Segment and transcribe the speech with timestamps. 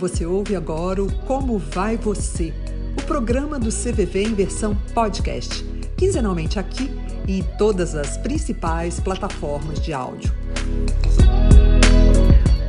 [0.00, 2.54] Você ouve agora o Como Vai Você,
[2.98, 5.62] o programa do CVV em versão podcast,
[5.94, 6.88] quinzenalmente aqui
[7.28, 10.32] e em todas as principais plataformas de áudio.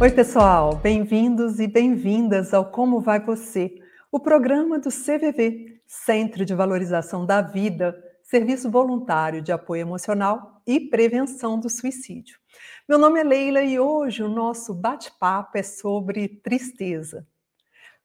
[0.02, 3.75] Oi, pessoal, bem-vindos e bem-vindas ao Como Vai Você,
[4.11, 10.80] o programa do CVV, Centro de Valorização da Vida, Serviço Voluntário de Apoio Emocional e
[10.80, 12.40] Prevenção do Suicídio.
[12.88, 17.28] Meu nome é Leila e hoje o nosso bate-papo é sobre tristeza.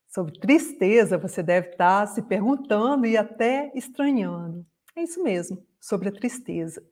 [0.09, 4.66] Sobre tristeza, você deve estar se perguntando e até estranhando.
[4.97, 6.83] É isso mesmo, sobre a tristeza.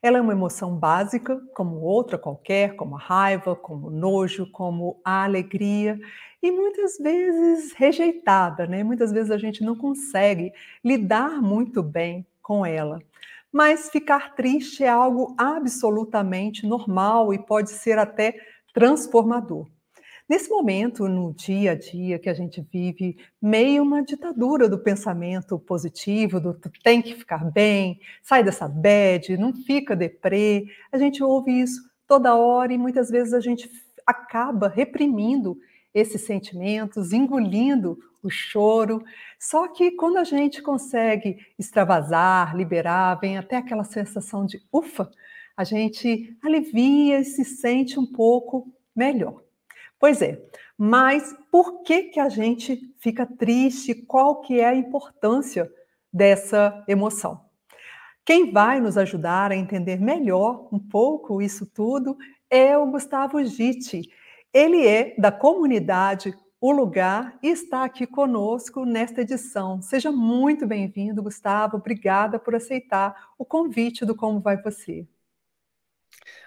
[0.00, 5.00] Ela é uma emoção básica, como outra qualquer, como a raiva, como o nojo, como
[5.04, 5.98] a alegria,
[6.40, 8.84] e muitas vezes rejeitada, né?
[8.84, 10.52] Muitas vezes a gente não consegue
[10.84, 13.02] lidar muito bem com ela.
[13.54, 18.34] Mas ficar triste é algo absolutamente normal e pode ser até
[18.74, 19.68] transformador.
[20.28, 25.56] Nesse momento, no dia a dia que a gente vive, meio uma ditadura do pensamento
[25.56, 31.52] positivo, do tem que ficar bem, sai dessa bad, não fica deprê, a gente ouve
[31.52, 33.70] isso toda hora e muitas vezes a gente
[34.04, 35.56] acaba reprimindo
[35.94, 37.96] esses sentimentos, engolindo
[38.26, 39.04] o choro.
[39.38, 45.10] Só que quando a gente consegue extravasar, liberar, vem até aquela sensação de ufa,
[45.56, 49.42] a gente alivia e se sente um pouco melhor.
[49.98, 50.42] Pois é,
[50.76, 53.94] mas por que que a gente fica triste?
[53.94, 55.70] Qual que é a importância
[56.12, 57.44] dessa emoção?
[58.24, 62.16] Quem vai nos ajudar a entender melhor um pouco isso tudo
[62.50, 64.10] é o Gustavo Gitti.
[64.52, 66.34] Ele é da comunidade
[66.66, 69.82] O Lugar e está aqui conosco nesta edição.
[69.82, 71.76] Seja muito bem-vindo, Gustavo.
[71.76, 75.06] Obrigada por aceitar o convite do Como Vai Você.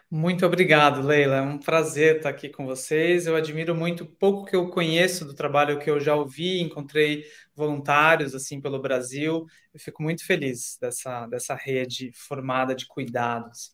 [0.10, 1.36] Muito obrigado, Leila.
[1.36, 3.28] É um prazer estar aqui com vocês.
[3.28, 7.24] Eu admiro muito pouco que eu conheço do trabalho que eu já ouvi, encontrei
[7.56, 9.46] voluntários assim pelo Brasil.
[9.72, 13.72] Eu fico muito feliz dessa, dessa rede formada de cuidados.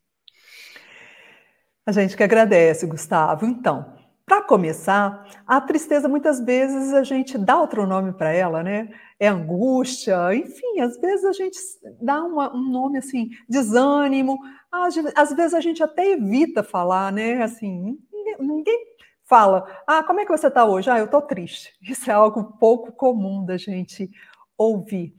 [1.86, 3.46] A gente que agradece, Gustavo.
[3.46, 8.90] Então, para começar, a tristeza muitas vezes a gente dá outro nome para ela, né?
[9.20, 11.58] É angústia, enfim, às vezes a gente
[12.02, 14.40] dá uma, um nome assim, desânimo,
[14.72, 17.44] às, às, vezes a gente até evita falar, né?
[17.44, 18.86] Assim, ninguém, ninguém
[19.26, 20.90] fala, ah, como é que você está hoje?
[20.90, 21.74] Ah, eu estou triste.
[21.84, 24.10] Isso é algo pouco comum da gente
[24.58, 25.14] ouvir.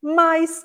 [0.00, 0.62] Mas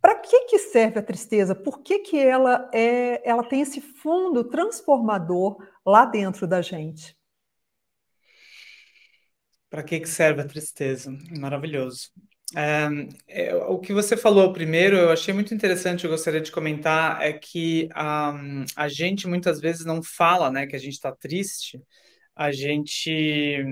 [0.00, 1.54] para que, que serve a tristeza?
[1.54, 7.19] Por que, que ela, é, ela tem esse fundo transformador lá dentro da gente?
[9.70, 11.16] Para que, que serve a tristeza?
[11.38, 12.10] Maravilhoso.
[13.28, 17.32] É, o que você falou primeiro, eu achei muito interessante, eu gostaria de comentar, é
[17.32, 21.80] que um, a gente muitas vezes não fala né, que a gente está triste,
[22.34, 23.64] a gente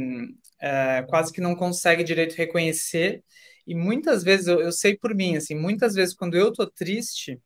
[0.60, 3.24] é, quase que não consegue direito reconhecer,
[3.66, 7.40] e muitas vezes, eu, eu sei por mim, assim, muitas vezes quando eu estou triste,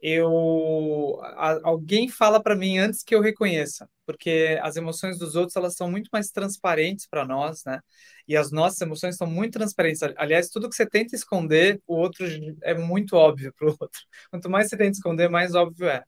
[0.00, 5.56] eu a, alguém fala para mim antes que eu reconheça, porque as emoções dos outros
[5.56, 7.80] elas são muito mais transparentes para nós, né?
[8.26, 10.02] E as nossas emoções são muito transparentes.
[10.16, 12.26] Aliás, tudo que você tenta esconder, o outro
[12.62, 14.00] é muito óbvio para o outro.
[14.30, 16.02] Quanto mais você tenta esconder, mais óbvio é.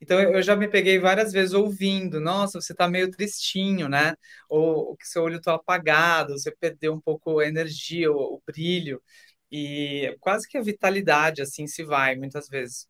[0.00, 4.14] Então eu já me peguei várias vezes ouvindo, nossa, você está meio tristinho, né?
[4.48, 9.02] Ou que seu olho está apagado, você perdeu um pouco a energia, o, o brilho
[9.50, 12.88] e quase que a vitalidade assim se vai muitas vezes.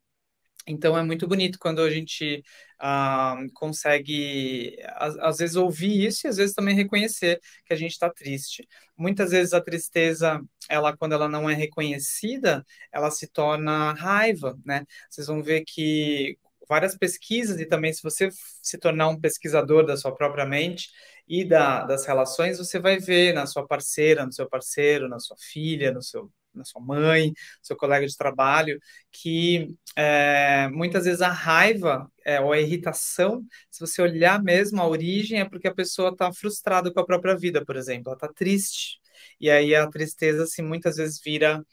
[0.67, 2.43] Então é muito bonito quando a gente
[2.81, 7.93] uh, consegue, às, às, vezes, ouvir isso e às vezes também reconhecer que a gente
[7.93, 8.67] está triste.
[8.97, 14.85] Muitas vezes a tristeza, ela quando ela não é reconhecida, ela se torna raiva, né?
[15.11, 18.31] Vocês vão ver que várias pesquisas e também se você
[18.63, 20.89] se tornar um pesquisador da sua própria mente
[21.29, 25.37] e da, das relações, você vai ver na sua parceira, no seu parceiro, na sua
[25.39, 27.33] filha, no seu na sua mãe,
[27.63, 28.79] seu colega de trabalho,
[29.11, 34.87] que é, muitas vezes a raiva é, ou a irritação, se você olhar mesmo a
[34.89, 38.29] origem, é porque a pessoa está frustrada com a própria vida, por exemplo, ela está
[38.29, 39.01] triste.
[39.41, 41.65] E aí a tristeza, assim, muitas vezes vira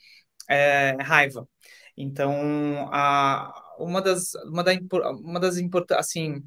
[0.48, 1.48] é, raiva.
[1.96, 4.72] Então, a, uma das, uma da,
[5.22, 5.56] uma das
[5.96, 6.42] assim,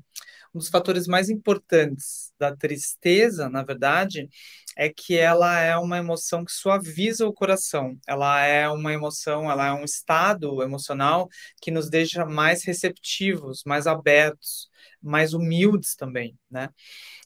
[0.54, 4.30] um dos fatores mais importantes da tristeza, na verdade,
[4.78, 7.98] é que ela é uma emoção que suaviza o coração.
[8.08, 11.28] Ela é uma emoção, ela é um estado emocional
[11.62, 14.70] que nos deixa mais receptivos, mais abertos,
[15.02, 16.70] mais humildes também, né?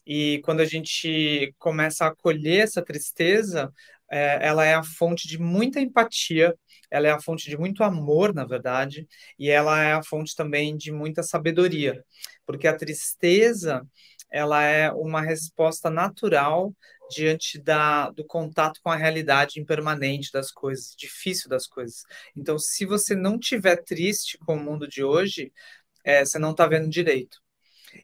[0.06, 3.72] E quando a gente começa a acolher essa tristeza,
[4.12, 6.56] é, ela é a fonte de muita empatia,
[6.90, 9.08] ela é a fonte de muito amor, na verdade,
[9.38, 12.04] e ela é a fonte também de muita sabedoria,
[12.46, 13.86] porque a tristeza
[14.32, 16.74] ela é uma resposta natural
[17.10, 22.04] diante da, do contato com a realidade impermanente das coisas, difícil das coisas.
[22.36, 25.52] Então, se você não tiver triste com o mundo de hoje,
[26.04, 27.40] é, você não está vendo direito.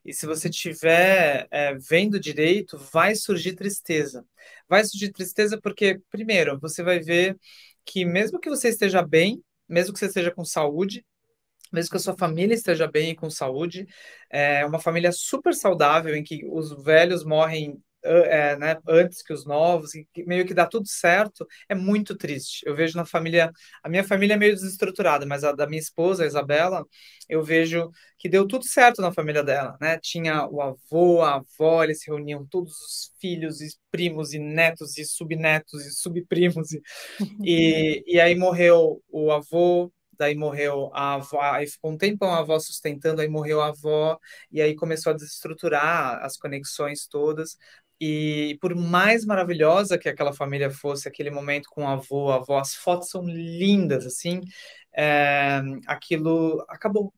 [0.04, 4.26] E se você estiver é, vendo direito, vai surgir tristeza.
[4.68, 7.38] Vai surgir tristeza porque, primeiro, você vai ver
[7.86, 11.06] que mesmo que você esteja bem, mesmo que você esteja com saúde,
[11.72, 13.88] mesmo que a sua família esteja bem e com saúde,
[14.30, 19.46] é uma família super saudável em que os velhos morrem é, né, antes que os
[19.46, 22.62] novos, e meio que dá tudo certo, é muito triste.
[22.66, 23.52] Eu vejo na família,
[23.84, 26.86] a minha família é meio desestruturada, mas a da minha esposa, a Isabela,
[27.30, 29.98] eu vejo que deu tudo certo na família dela, né?
[30.02, 34.98] Tinha o avô, a avó, eles se reuniam todos os filhos e primos e netos
[34.98, 36.82] e subnetos e subprimos e,
[37.44, 42.40] e, e aí morreu o avô, daí morreu a avó, aí ficou um tempão a
[42.40, 44.18] avó sustentando, aí morreu a avó,
[44.52, 47.58] e aí começou a desestruturar as conexões todas,
[48.00, 52.60] e por mais maravilhosa que aquela família fosse, aquele momento com o avô, a avó,
[52.60, 54.42] as fotos são lindas, assim,
[54.96, 57.14] é, aquilo acabou.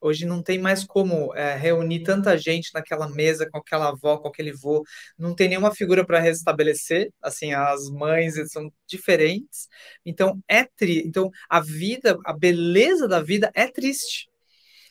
[0.00, 4.28] Hoje não tem mais como é, reunir tanta gente naquela mesa com aquela avó, com
[4.28, 4.82] aquele vô.
[5.16, 7.12] Não tem nenhuma figura para restabelecer.
[7.22, 9.68] Assim, as mães são diferentes.
[10.04, 11.06] Então é triste.
[11.06, 14.31] Então a vida, a beleza da vida é triste.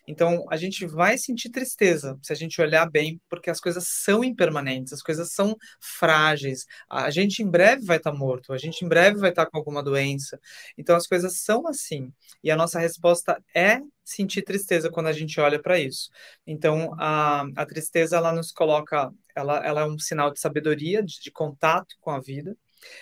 [0.08, 4.24] Então, a gente vai sentir tristeza se a gente olhar bem, porque as coisas são
[4.24, 6.66] impermanentes, as coisas são frágeis.
[6.90, 9.84] A gente em breve vai estar morto, a gente em breve vai estar com alguma
[9.84, 10.40] doença.
[10.78, 12.12] Então, as coisas são assim.
[12.44, 16.10] E a nossa resposta é sentir tristeza quando a gente olha para isso.
[16.46, 21.20] Então, a, a tristeza, ela nos coloca, ela, ela é um sinal de sabedoria, de,
[21.22, 22.56] de contato com a vida.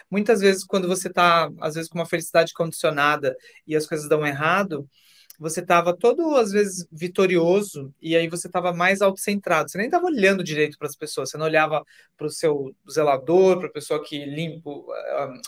[0.10, 3.36] Muitas vezes, quando você está, às vezes, com uma felicidade condicionada
[3.66, 4.88] e as coisas dão errado,
[5.40, 9.72] você estava todo, às vezes, vitorioso, e aí você estava mais autocentrado.
[9.72, 11.86] Você nem estava olhando direito para as pessoas, você não olhava
[12.18, 14.70] para o seu zelador, para a pessoa que limpa,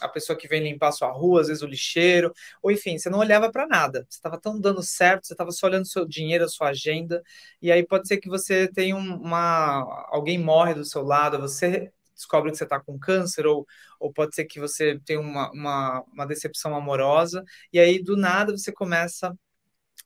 [0.01, 3.09] a pessoa que vem limpar a sua rua, às vezes o lixeiro, ou enfim, você
[3.09, 4.05] não olhava para nada.
[4.09, 7.21] Você estava tão dando certo, você estava só olhando o seu dinheiro, a sua agenda,
[7.61, 10.07] e aí pode ser que você tenha uma.
[10.09, 13.67] alguém morre do seu lado, você descobre que você está com câncer, ou,
[13.99, 18.55] ou pode ser que você tenha uma, uma, uma decepção amorosa, e aí do nada
[18.55, 19.35] você começa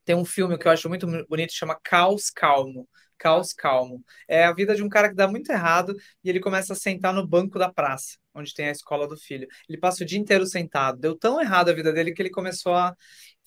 [0.06, 2.88] tem um filme que eu acho muito bonito, chama Caos Calmo.
[3.18, 4.04] Caos Calmo.
[4.28, 7.14] É a vida de um cara que dá muito errado e ele começa a sentar
[7.14, 9.48] no banco da praça, onde tem a escola do filho.
[9.68, 11.00] Ele passa o dia inteiro sentado.
[11.00, 12.96] Deu tão errado a vida dele que ele começou a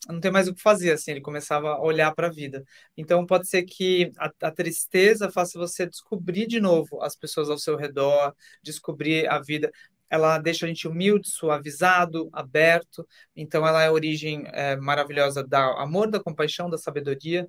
[0.09, 2.65] não ter mais o que fazer, assim, ele começava a olhar para a vida.
[2.97, 7.59] Então, pode ser que a, a, tristeza faça você descobrir de novo as pessoas ao
[7.59, 9.71] seu redor, descobrir a vida
[10.11, 13.07] ela deixa a gente humilde, suavizado, aberto.
[13.35, 17.47] Então, ela é a origem é, maravilhosa do amor, da compaixão, da sabedoria.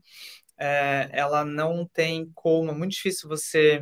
[0.58, 3.82] É, ela não tem como, é muito difícil você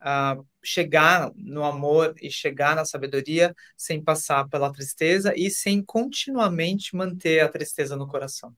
[0.00, 6.96] uh, chegar no amor e chegar na sabedoria sem passar pela tristeza e sem continuamente
[6.96, 8.54] manter a tristeza no coração.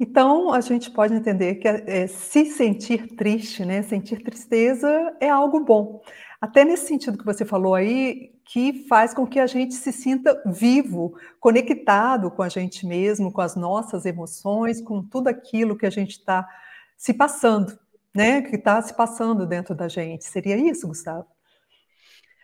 [0.00, 4.88] Então, a gente pode entender que é, se sentir triste, né, sentir tristeza
[5.20, 6.02] é algo bom.
[6.40, 10.42] Até nesse sentido que você falou aí, que faz com que a gente se sinta
[10.46, 15.90] vivo, conectado com a gente mesmo, com as nossas emoções, com tudo aquilo que a
[15.90, 16.48] gente está
[16.96, 17.78] se passando,
[18.14, 18.42] né?
[18.42, 20.24] Que está se passando dentro da gente.
[20.24, 21.26] Seria isso, Gustavo?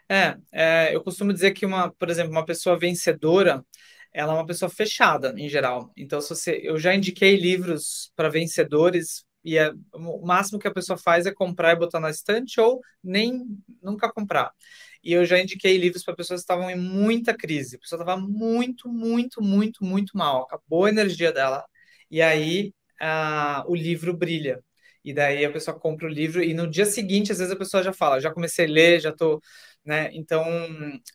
[0.08, 3.64] É, é, eu costumo dizer que uma, por exemplo, uma pessoa vencedora,
[4.12, 5.92] ela é uma pessoa fechada em geral.
[5.96, 10.72] Então, se você, eu já indiquei livros para vencedores e é, o máximo que a
[10.72, 13.46] pessoa faz é comprar e botar na estante ou nem
[13.82, 14.52] nunca comprar.
[15.02, 17.76] E eu já indiquei livros para pessoas que estavam em muita crise.
[17.76, 20.42] A pessoa estava muito, muito, muito, muito mal.
[20.42, 21.64] Acabou a energia dela.
[22.10, 22.72] E aí
[23.66, 24.62] o livro brilha.
[25.04, 27.82] E daí a pessoa compra o livro e no dia seguinte, às vezes, a pessoa
[27.82, 29.40] já fala, já comecei a ler, já estou...
[29.84, 30.10] Né?
[30.12, 30.44] Então,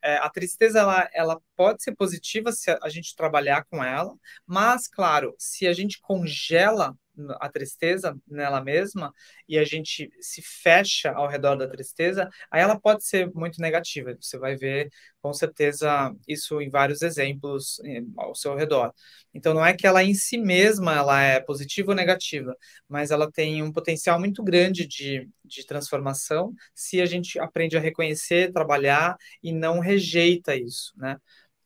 [0.01, 4.15] é, a tristeza, ela, ela pode ser positiva se a gente trabalhar com ela,
[4.47, 6.97] mas, claro, se a gente congela
[7.39, 9.13] a tristeza nela mesma
[9.47, 14.15] e a gente se fecha ao redor da tristeza, aí ela pode ser muito negativa.
[14.19, 14.89] Você vai ver
[15.21, 17.79] com certeza isso em vários exemplos
[18.17, 18.93] ao seu redor.
[19.33, 22.55] Então não é que ela em si mesma ela é positiva ou negativa,
[22.87, 27.79] mas ela tem um potencial muito grande de, de transformação se a gente aprende a
[27.79, 31.17] reconhecer, trabalhar e não rejeita isso, né?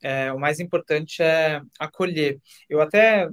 [0.01, 2.39] É, o mais importante é acolher.
[2.69, 3.27] Eu até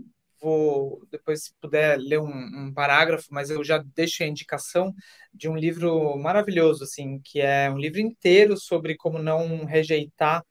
[0.44, 4.94] vou depois, se puder, ler um, um, parágrafo, mas eu já deixo a indicação
[5.32, 10.44] de um livro maravilhoso, assim, que é um livro inteiro sobre como não rejeitar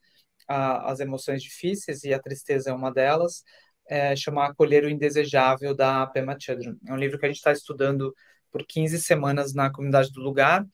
[0.47, 3.43] a, as emoções difíceis, e a tristeza é uma delas,
[3.87, 6.75] é, chama Acolher o Indesejável, da Pema Chodron.
[6.87, 8.13] É um livro que a gente está estudando
[8.51, 10.65] por 15 semanas na comunidade do lugar.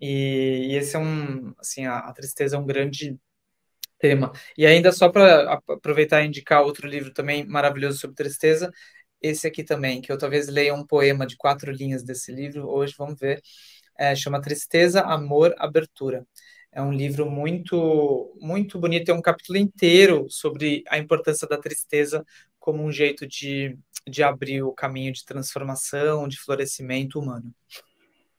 [0.00, 3.18] E, e esse é um, assim, a, a tristeza é um grande
[3.98, 4.32] tema.
[4.56, 8.72] E ainda só para aproveitar e indicar outro livro também maravilhoso sobre tristeza,
[9.20, 12.94] esse aqui também, que eu talvez leia um poema de quatro linhas desse livro hoje,
[12.96, 13.42] vamos ver.
[13.98, 16.24] É, chama Tristeza, Amor, Abertura.
[16.70, 22.24] É um livro muito, muito bonito, é um capítulo inteiro sobre a importância da tristeza
[22.58, 23.76] como um jeito de,
[24.06, 27.52] de abrir o caminho de transformação, de florescimento humano.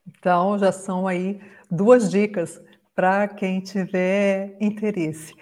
[0.07, 2.61] Então, já são aí duas dicas
[2.99, 5.33] para quem tiver interesse.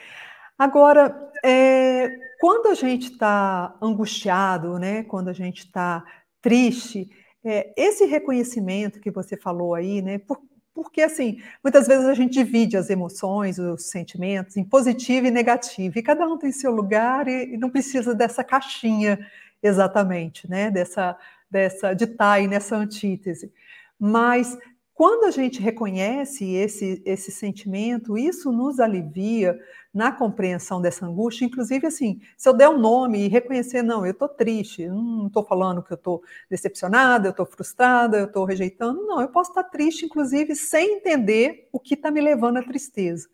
[0.59, 2.07] Agora, é,
[2.39, 6.05] quando a gente está angustiado, né, quando a gente está
[6.39, 7.09] triste,
[7.43, 10.39] é, esse reconhecimento que você falou aí, né, por,
[10.71, 15.97] porque assim, muitas vezes a gente divide as emoções, os sentimentos em positivo e negativo,
[15.97, 19.17] e cada um tem seu lugar e, e não precisa dessa caixinha
[19.63, 21.17] exatamente, né, dessa,
[21.49, 23.51] dessa de estar aí nessa antítese.
[23.99, 24.55] Mas
[24.97, 29.55] quando a gente reconhece esse, esse sentimento, isso nos alivia
[29.93, 31.45] na compreensão dessa angústia.
[31.45, 35.45] Inclusive, assim, se eu der um nome e reconhecer, não, eu estou triste, não estou
[35.45, 39.65] falando que eu estou decepcionada, eu estou frustrada, eu estou rejeitando, não, eu posso estar
[39.65, 43.29] triste, inclusive, sem entender o que está me levando à tristeza.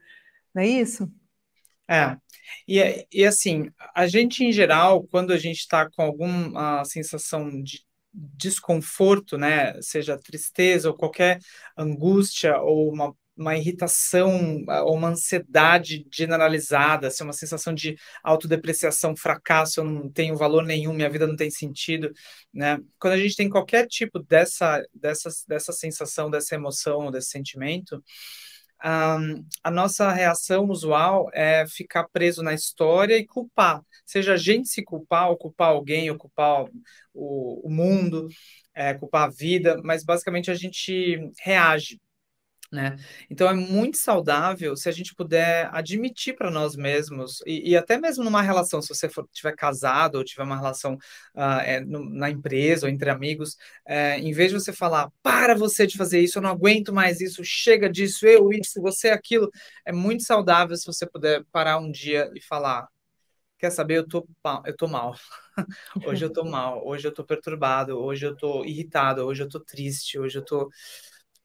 [0.54, 1.10] Não é isso?
[1.88, 2.18] É.
[2.68, 7.86] E, e assim, a gente, em geral, quando a gente está com alguma sensação de
[8.14, 11.40] desconforto, né, seja tristeza ou qualquer
[11.78, 19.80] angústia ou uma, uma irritação ou uma ansiedade generalizada, assim, uma sensação de autodepreciação, fracasso,
[19.80, 22.12] eu não tenho valor nenhum, minha vida não tem sentido,
[22.54, 22.80] né?
[23.00, 28.04] Quando a gente tem qualquer tipo dessa, dessa, dessa sensação, dessa emoção, desse sentimento,
[28.84, 33.82] a nossa reação usual é ficar preso na história e culpar.
[34.06, 36.66] Seja a gente se culpar, ou culpar alguém, ou culpar
[37.14, 38.28] o, o mundo,
[38.74, 42.00] é, culpar a vida, mas basicamente a gente reage
[42.74, 42.98] né?
[43.30, 47.98] Então é muito saudável se a gente puder admitir para nós mesmos, e, e, até
[48.00, 50.96] mesmo numa relação, se você for, tiver casado ou tiver uma relação
[51.36, 55.54] uh, é, no, na empresa ou entre amigos, é, em vez de você falar, para
[55.56, 59.50] você de fazer isso, eu não aguento mais isso, chega disso, eu isso, você aquilo,
[59.86, 62.88] é muito saudável se você puder parar um dia e falar,
[63.60, 64.28] quer saber, eu tô,
[64.66, 65.16] eu tô mal.
[66.06, 69.60] hoje eu tô mal, hoje eu tô perturbado, hoje eu tô irritado, hoje eu tô
[69.60, 70.70] triste, hoje eu tô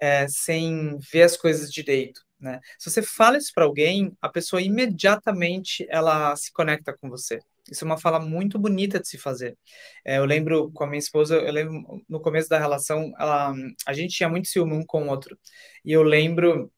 [0.00, 2.20] é, sem ver as coisas direito.
[2.40, 2.60] Né?
[2.78, 7.40] Se você fala isso para alguém, a pessoa imediatamente ela se conecta com você.
[7.70, 9.56] Isso é uma fala muito bonita de se fazer.
[10.04, 13.52] É, eu lembro com a minha esposa, eu lembro no começo da relação, ela,
[13.86, 15.38] a gente tinha muito ciúme um com o outro.
[15.84, 16.72] E eu lembro,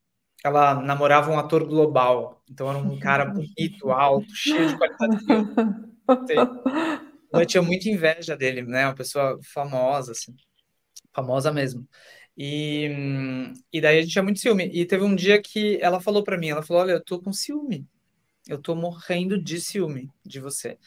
[0.45, 5.27] ela namorava um ator global, então era um cara bonito, alto, cheio de qualidade de
[5.27, 5.91] vida.
[7.33, 8.87] Eu tinha muita inveja dele, né?
[8.87, 10.35] Uma pessoa famosa, assim,
[11.15, 11.87] famosa mesmo.
[12.43, 12.89] E,
[13.73, 14.67] e daí a gente tinha muito ciúme.
[14.73, 17.33] E teve um dia que ela falou para mim, ela falou, olha, eu tô com
[17.33, 17.87] ciúme.
[18.49, 20.79] Eu tô morrendo de ciúme de você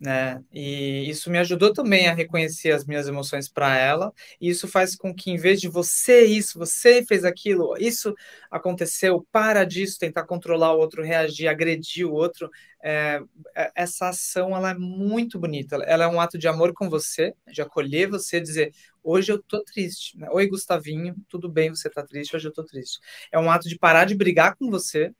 [0.00, 0.42] né?
[0.52, 4.96] E isso me ajudou também a reconhecer as minhas emoções para ela, e isso faz
[4.96, 8.14] com que, em vez de você isso, você fez aquilo, isso
[8.50, 12.50] aconteceu, para disso, tentar controlar o outro, reagir, agredir o outro,
[12.82, 13.20] é,
[13.54, 17.34] é essa ação ela é muito bonita, ela é um ato de amor com você,
[17.52, 20.28] de acolher você, dizer, hoje eu tô triste, né?
[20.30, 22.98] oi Gustavinho, tudo bem, você tá triste, hoje eu tô triste.
[23.30, 25.12] É um ato de parar de brigar com você,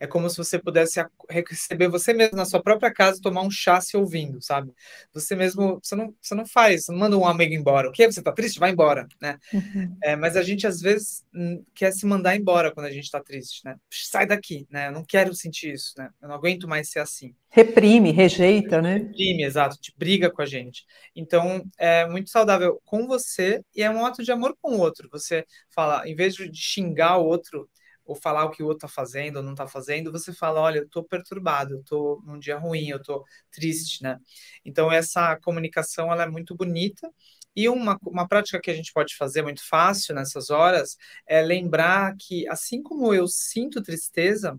[0.00, 3.80] é como se você pudesse receber você mesmo na sua própria casa tomar um chá
[3.80, 4.72] se ouvindo, sabe?
[5.12, 7.88] Você mesmo, você não, você não faz, você não manda um amigo embora.
[7.88, 8.06] O que?
[8.06, 8.60] Você tá triste?
[8.60, 9.38] Vai embora, né?
[9.52, 9.96] Uhum.
[10.02, 13.20] É, mas a gente, às vezes, hum, quer se mandar embora quando a gente tá
[13.20, 13.76] triste, né?
[13.90, 14.88] Sai daqui, né?
[14.88, 16.10] Eu não quero sentir isso, né?
[16.22, 17.34] Eu não aguento mais ser assim.
[17.50, 18.98] Reprime, rejeita, né?
[18.98, 20.84] Reprime, exato, de briga com a gente.
[21.16, 25.08] Então, é muito saudável com você e é um ato de amor com o outro.
[25.10, 27.68] Você fala, em vez de xingar o outro,
[28.08, 30.78] ou falar o que o outro está fazendo ou não está fazendo, você fala, olha,
[30.78, 34.18] eu estou perturbado, eu estou num dia ruim, eu estou triste, né?
[34.64, 37.10] Então, essa comunicação, ela é muito bonita,
[37.54, 40.96] e uma, uma prática que a gente pode fazer muito fácil nessas horas
[41.26, 44.58] é lembrar que, assim como eu sinto tristeza,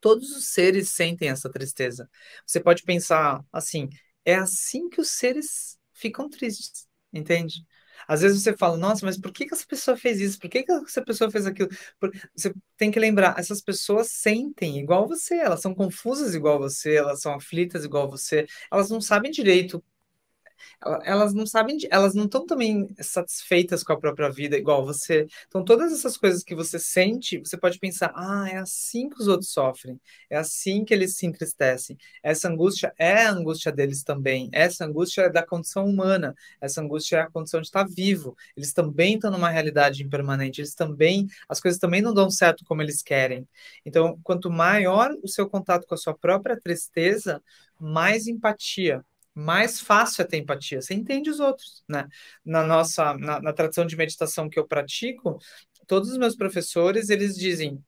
[0.00, 2.08] todos os seres sentem essa tristeza.
[2.46, 3.88] Você pode pensar assim,
[4.24, 7.64] é assim que os seres ficam tristes, entende?
[8.08, 10.38] Às vezes você fala, nossa, mas por que, que essa pessoa fez isso?
[10.38, 11.68] Por que, que essa pessoa fez aquilo?
[12.34, 17.20] Você tem que lembrar, essas pessoas sentem igual você, elas são confusas igual você, elas
[17.20, 19.82] são aflitas igual você, elas não sabem direito
[21.04, 25.26] elas não sabem, elas não estão também satisfeitas com a própria vida, igual você.
[25.48, 29.28] Então, todas essas coisas que você sente, você pode pensar, ah, é assim que os
[29.28, 31.96] outros sofrem, é assim que eles se entristecem.
[32.22, 34.48] Essa angústia é a angústia deles também.
[34.52, 38.36] Essa angústia é da condição humana, essa angústia é a condição de estar vivo.
[38.56, 42.82] Eles também estão numa realidade impermanente, eles também, as coisas também não dão certo como
[42.82, 43.46] eles querem.
[43.84, 47.42] Então, quanto maior o seu contato com a sua própria tristeza,
[47.78, 49.04] mais empatia
[49.36, 50.80] mais fácil é ter empatia.
[50.80, 52.08] Você entende os outros, né?
[52.44, 55.38] Na nossa, na, na tradição de meditação que eu pratico,
[55.86, 57.78] todos os meus professores, eles dizem,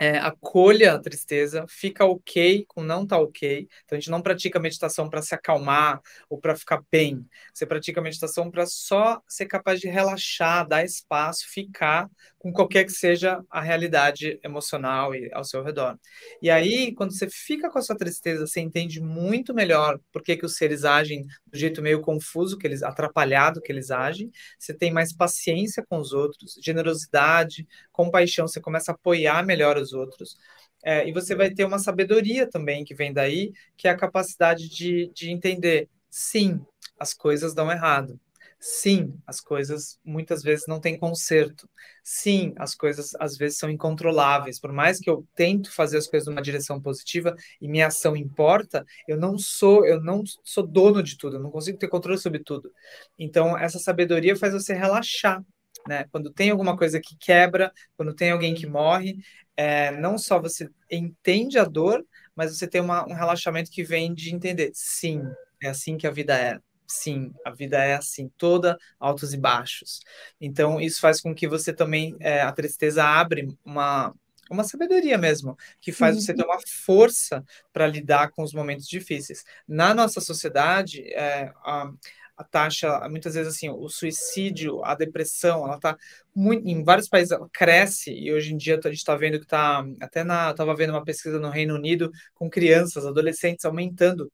[0.00, 3.68] é, acolha a tristeza, fica ok com não tá ok.
[3.84, 7.24] Então a gente não pratica meditação para se acalmar ou para ficar bem.
[7.54, 12.08] Você pratica meditação para só ser capaz de relaxar, dar espaço, ficar
[12.38, 15.96] com qualquer que seja a realidade emocional e ao seu redor.
[16.42, 20.36] E aí, quando você fica com a sua tristeza, você entende muito melhor por que,
[20.36, 24.32] que os seres agem do jeito meio confuso que eles atrapalhado que eles agem.
[24.58, 29.92] Você tem mais paciência com os outros, generosidade, compaixão, você começa a apoiar melhor os
[29.92, 30.36] outros.
[30.84, 34.68] É, e você vai ter uma sabedoria também que vem daí, que é a capacidade
[34.68, 36.60] de, de entender, sim,
[36.98, 38.18] as coisas dão errado.
[38.64, 41.68] Sim, as coisas muitas vezes não têm conserto.
[42.04, 44.60] Sim, as coisas às vezes são incontroláveis.
[44.60, 48.84] Por mais que eu tento fazer as coisas numa direção positiva e minha ação importa,
[49.08, 52.38] eu não sou, eu não sou dono de tudo, eu não consigo ter controle sobre
[52.38, 52.72] tudo.
[53.18, 55.44] Então, essa sabedoria faz você relaxar,
[55.86, 56.04] né?
[56.10, 59.18] Quando tem alguma coisa que quebra, quando tem alguém que morre,
[59.56, 64.14] é, não só você entende a dor, mas você tem uma, um relaxamento que vem
[64.14, 65.22] de entender, sim,
[65.62, 66.58] é assim que a vida é.
[66.86, 70.00] Sim, a vida é assim, toda altos e baixos.
[70.38, 74.12] Então, isso faz com que você também, é, a tristeza abre uma,
[74.50, 79.42] uma sabedoria mesmo, que faz você ter uma força para lidar com os momentos difíceis.
[79.66, 81.90] Na nossa sociedade, é, a,
[82.36, 85.96] a taxa, muitas vezes assim, o suicídio, a depressão, ela está
[86.34, 89.44] muito em vários países ela cresce e hoje em dia a gente está vendo que
[89.44, 94.30] está até na estava vendo uma pesquisa no Reino Unido com crianças, adolescentes aumentando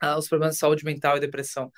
[0.00, 1.72] ah, os problemas de saúde mental e depressão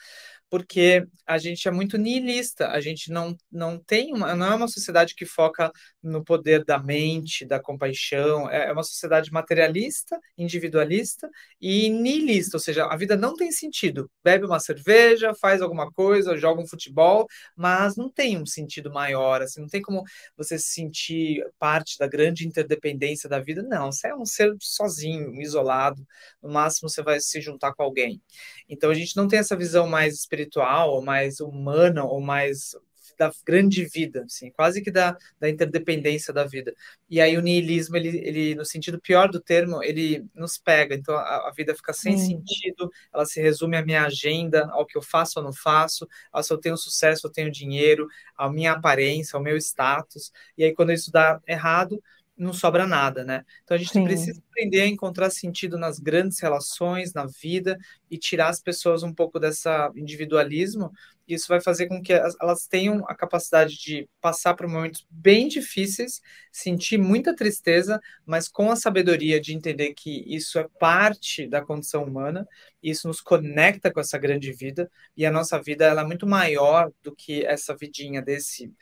[0.50, 4.66] porque a gente é muito nihilista, a gente não, não tem uma, não é uma
[4.66, 5.71] sociedade que foca
[6.02, 12.61] no poder da mente, da compaixão, é, é uma sociedade materialista, individualista e nihilista, ou
[12.61, 14.11] seja, a vida não tem sentido.
[14.24, 19.40] Bebe uma cerveja, faz alguma coisa, joga um futebol, mas não tem um sentido maior,
[19.40, 20.03] assim, não tem como
[20.37, 25.40] você se sentir parte da grande interdependência da vida, não, você é um ser sozinho,
[25.40, 26.05] isolado,
[26.42, 28.20] no máximo você vai se juntar com alguém.
[28.68, 32.74] Então a gente não tem essa visão mais espiritual, ou mais humana, ou mais
[33.18, 36.74] da grande vida, assim, quase que da, da interdependência da vida.
[37.09, 40.94] E aí o niilismo, ele, ele, no sentido pior do termo, ele nos pega.
[40.94, 42.18] Então a, a vida fica sem hum.
[42.18, 46.42] sentido, ela se resume à minha agenda, ao que eu faço ou não faço, ao
[46.42, 50.33] se eu tenho sucesso, eu tenho dinheiro, à minha aparência, ao meu status.
[50.57, 52.03] E aí quando isso dá errado,
[52.40, 53.44] não sobra nada, né?
[53.62, 54.05] Então a gente Sim.
[54.05, 57.79] precisa aprender a encontrar sentido nas grandes relações, na vida
[58.11, 60.90] e tirar as pessoas um pouco dessa individualismo.
[61.29, 66.20] Isso vai fazer com que elas tenham a capacidade de passar por momentos bem difíceis,
[66.50, 72.05] sentir muita tristeza, mas com a sabedoria de entender que isso é parte da condição
[72.05, 72.48] humana,
[72.83, 76.90] isso nos conecta com essa grande vida e a nossa vida ela é muito maior
[77.03, 78.72] do que essa vidinha desse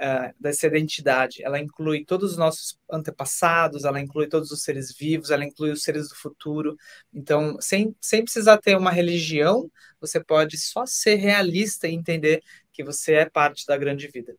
[0.00, 1.42] uh, dessa identidade.
[1.42, 5.82] Ela inclui todos os nossos antepassados, ela inclui todos os seres vivos, ela inclui os
[5.82, 6.76] seres do futuro.
[7.12, 12.84] Então, sem, sem precisar ter uma religião, você pode só ser realista e entender que
[12.84, 14.36] você é parte da grande vida.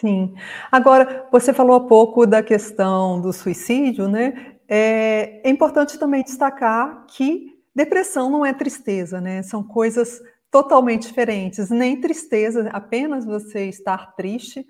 [0.00, 0.34] Sim.
[0.70, 4.56] Agora, você falou há pouco da questão do suicídio, né?
[4.68, 9.42] É, é importante também destacar que depressão não é tristeza, né?
[9.44, 11.70] São coisas totalmente diferentes.
[11.70, 14.66] Nem tristeza, apenas você estar triste,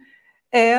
[0.52, 0.78] é,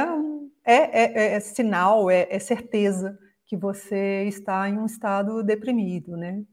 [0.66, 6.44] é, é, é sinal, é, é, certeza que você está em um estado deprimido, né?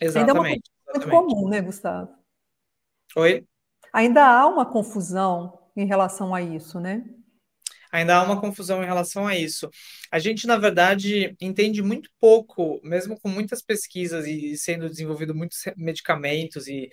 [0.00, 0.18] Exatamente.
[0.18, 2.10] Ainda é uma coisa muito comum, né, Gustavo?
[3.16, 3.46] Oi?
[3.92, 7.04] Ainda há uma confusão em relação a isso, né?
[7.90, 9.70] Ainda há uma confusão em relação a isso.
[10.10, 15.62] A gente, na verdade, entende muito pouco, mesmo com muitas pesquisas e sendo desenvolvido muitos
[15.76, 16.90] medicamentos e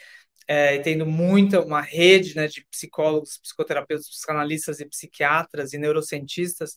[0.48, 6.76] é, tendo muita uma rede né, de psicólogos, psicoterapeutas, psicanalistas e psiquiatras e neurocientistas,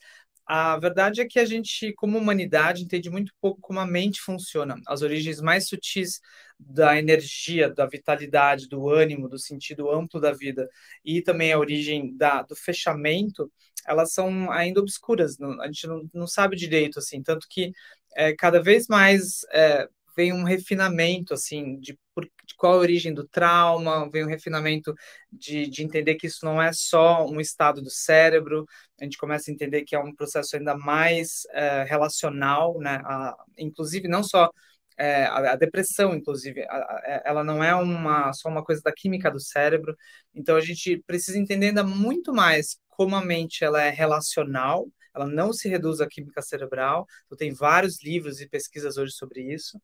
[0.49, 4.81] a verdade é que a gente, como humanidade, entende muito pouco como a mente funciona,
[4.87, 6.21] as origens mais sutis
[6.59, 10.67] da energia, da vitalidade, do ânimo, do sentido amplo da vida,
[11.05, 13.53] e também a origem da, do fechamento,
[13.87, 17.73] elas são ainda obscuras, não, a gente não, não sabe direito, assim, tanto que
[18.17, 19.87] é, cada vez mais é,
[20.19, 21.97] vem um refinamento, assim, de,
[22.45, 24.93] de qual a origem do trauma, vem um refinamento
[25.31, 28.67] de, de entender que isso não é só um estado do cérebro,
[29.01, 33.01] a gente começa a entender que é um processo ainda mais é, relacional, né?
[33.05, 34.51] A, inclusive, não só
[34.99, 38.93] é, a, a, depressão, inclusive, a, a, ela não é uma, só uma coisa da
[38.93, 39.97] química do cérebro,
[40.35, 45.27] então a gente precisa entender ainda muito mais como a mente ela é relacional, ela
[45.29, 49.81] não se reduz à química cerebral, então tem vários livros e pesquisas hoje sobre isso,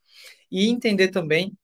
[0.50, 1.56] e entender também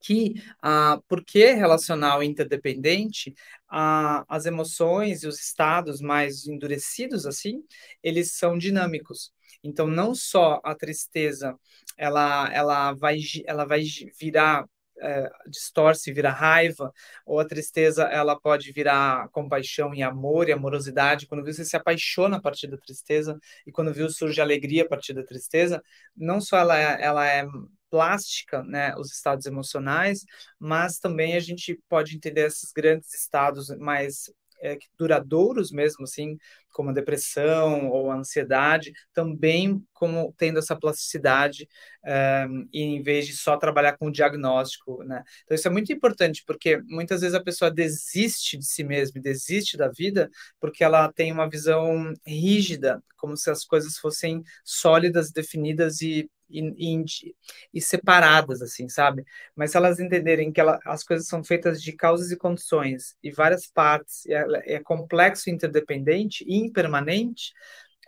[0.00, 3.34] que ah, porque relacional interdependente,
[3.68, 7.62] ah, as emoções e os estados mais endurecidos assim,
[8.02, 9.32] eles são dinâmicos.
[9.62, 11.58] Então, não só a tristeza,
[11.96, 13.82] ela, ela, vai, ela vai
[14.18, 14.66] virar
[15.00, 16.92] é, distorce, vira raiva,
[17.26, 21.26] ou a tristeza ela pode virar compaixão e amor e amorosidade.
[21.26, 25.12] Quando você se apaixona a partir da tristeza e quando viu surge alegria a partir
[25.14, 25.82] da tristeza,
[26.16, 27.46] não só ela é, ela é
[27.90, 30.24] plástica, né, os estados emocionais,
[30.58, 34.30] mas também a gente pode entender esses grandes estados mais
[34.60, 36.36] é, duradouros mesmo, assim,
[36.72, 41.68] como a depressão ou a ansiedade, também como tendo essa plasticidade
[42.04, 45.22] é, e em vez de só trabalhar com o diagnóstico, né?
[45.44, 49.76] Então isso é muito importante porque muitas vezes a pessoa desiste de si mesma, desiste
[49.76, 56.00] da vida porque ela tem uma visão rígida, como se as coisas fossem sólidas, definidas
[56.00, 57.34] e e, e,
[57.74, 59.24] e, separadas, assim, sabe?
[59.54, 63.30] Mas se elas entenderem que ela, as coisas são feitas de causas e condições e
[63.30, 67.52] várias partes, é, é complexo, interdependente e impermanente,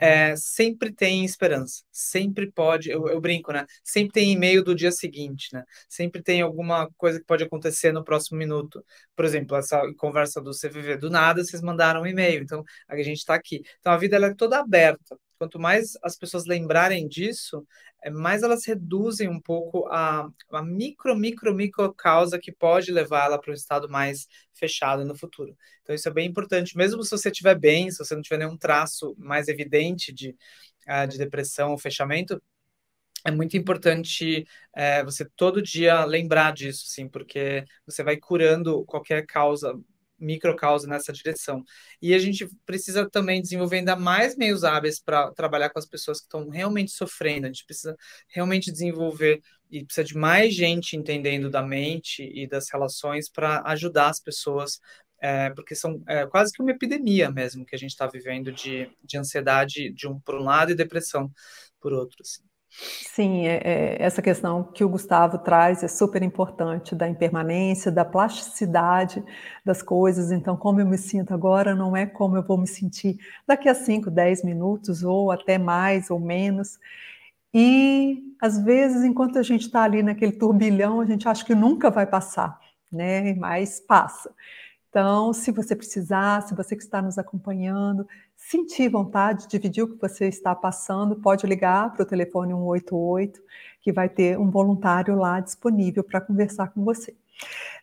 [0.00, 3.66] é, sempre tem esperança, sempre pode, eu, eu, brinco, né?
[3.85, 5.62] Sempre tem e-mail do dia seguinte, né?
[5.88, 8.83] Sempre tem alguma coisa que pode acontecer no próximo minuto.
[9.14, 13.18] Por exemplo, essa conversa do CVV, do nada vocês mandaram um e-mail, então a gente
[13.18, 13.62] está aqui.
[13.81, 15.18] Então a vida ela é toda aberta.
[15.40, 17.66] Quanto mais as pessoas lembrarem disso,
[18.03, 23.24] é, mais elas reduzem um pouco a, a micro, micro, micro causa que pode levar
[23.24, 25.57] ela para um estado mais fechado no futuro.
[25.81, 28.55] Então, isso é bem importante, mesmo se você estiver bem, se você não tiver nenhum
[28.55, 30.37] traço mais evidente de,
[30.87, 32.38] uh, de depressão ou fechamento,
[33.24, 39.24] é muito importante é, você todo dia lembrar disso, sim, porque você vai curando qualquer
[39.24, 39.74] causa
[40.20, 41.64] microcausa nessa direção.
[42.00, 46.18] E a gente precisa também desenvolver ainda mais meios hábeis para trabalhar com as pessoas
[46.18, 47.46] que estão realmente sofrendo.
[47.46, 47.96] A gente precisa
[48.28, 54.09] realmente desenvolver e precisa de mais gente entendendo da mente e das relações para ajudar
[54.11, 54.80] as pessoas,
[55.20, 58.90] é, porque são é, quase que uma epidemia mesmo que a gente está vivendo de,
[59.04, 61.30] de ansiedade de um por um lado e depressão
[61.80, 62.18] por outro.
[62.20, 62.50] Assim.
[62.72, 68.04] Sim, é, é, essa questão que o Gustavo traz é super importante, da impermanência, da
[68.04, 69.22] plasticidade
[69.64, 70.30] das coisas.
[70.30, 73.74] Então, como eu me sinto agora não é como eu vou me sentir daqui a
[73.74, 76.78] 5, 10 minutos, ou até mais ou menos.
[77.54, 81.90] E, às vezes, enquanto a gente está ali naquele turbilhão, a gente acha que nunca
[81.90, 82.59] vai passar,
[82.92, 83.35] né?
[83.35, 84.33] Mas passa.
[84.88, 88.06] Então, se você precisar, se você que está nos acompanhando,
[88.51, 93.41] sentir vontade de dividir o que você está passando, pode ligar para o telefone 188,
[93.81, 97.15] que vai ter um voluntário lá disponível para conversar com você.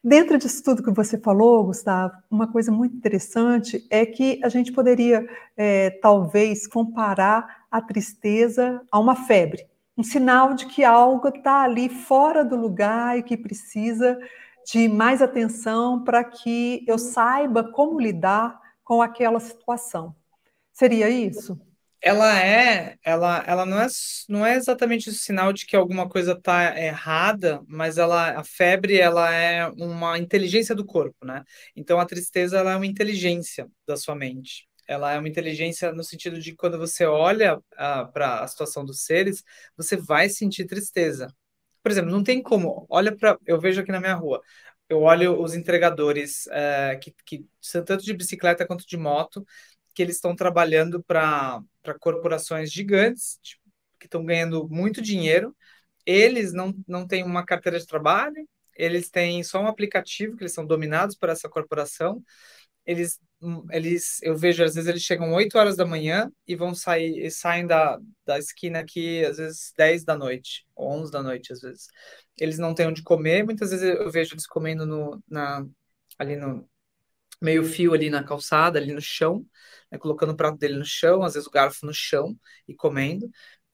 [0.03, 4.73] Dentro disso tudo que você falou, Gustavo, uma coisa muito interessante é que a gente
[4.73, 5.25] poderia,
[5.55, 9.65] é, talvez, comparar a tristeza a uma febre,
[9.97, 14.19] um sinal de que algo está ali fora do lugar e que precisa
[14.69, 20.13] de mais atenção para que eu saiba como lidar com aquela situação.
[20.77, 21.59] Seria isso?
[21.99, 23.87] Ela é, ela, ela não é,
[24.29, 28.99] não é exatamente o sinal de que alguma coisa está errada, mas ela, a febre,
[28.99, 31.43] ela é uma inteligência do corpo, né?
[31.75, 34.67] Então a tristeza, ela é uma inteligência da sua mente.
[34.87, 39.01] Ela é uma inteligência no sentido de quando você olha ah, para a situação dos
[39.03, 39.43] seres,
[39.75, 41.33] você vai sentir tristeza.
[41.81, 42.85] Por exemplo, não tem como.
[42.87, 43.35] Olha para.
[43.47, 44.41] Eu vejo aqui na minha rua.
[44.89, 49.45] Eu olho os entregadores uh, que, que são tanto de bicicleta quanto de moto,
[49.97, 51.59] que eles estão trabalhando para
[51.99, 53.63] corporações gigantes, tipo,
[53.99, 55.57] que estão ganhando muito dinheiro.
[56.05, 60.53] Eles não, não têm uma carteira de trabalho, eles têm só um aplicativo, que eles
[60.53, 62.23] são dominados por essa corporação.
[62.85, 63.19] Eles
[63.71, 67.31] eles, eu vejo, às vezes eles chegam 8 horas da manhã e vão sair, e
[67.31, 71.87] saem da, da esquina aqui, às vezes 10 da noite, 11 da noite, às vezes.
[72.39, 75.65] Eles não têm onde comer, muitas vezes eu vejo eles comendo no, na,
[76.19, 76.69] ali no
[77.41, 79.45] meio fio ali na calçada, ali no chão,
[79.91, 82.35] né, colocando o prato dele no chão, às vezes o garfo no chão
[82.67, 83.29] e comendo.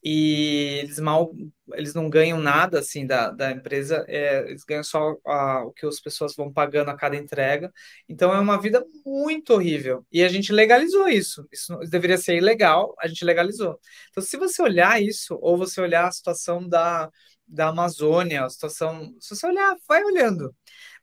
[0.06, 1.32] e eles mal
[1.74, 5.86] eles não ganham nada assim da, da empresa, é, eles ganham só a, o que
[5.86, 7.72] as pessoas vão pagando a cada entrega.
[8.08, 10.06] Então é uma vida muito horrível.
[10.12, 11.48] E a gente legalizou isso.
[11.52, 13.80] Isso deveria ser ilegal, a gente legalizou.
[14.12, 17.10] Então, se você olhar isso, ou você olhar a situação da,
[17.48, 19.16] da Amazônia, a situação.
[19.20, 20.54] Se você olhar, vai olhando.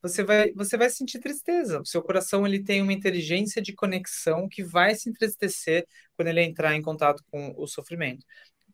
[0.02, 1.80] Você vai, você vai sentir tristeza.
[1.80, 5.86] O seu coração ele tem uma inteligência de conexão que vai se entristecer
[6.16, 8.24] quando ele entrar em contato com o sofrimento